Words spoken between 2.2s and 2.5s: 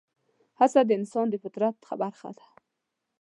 ده.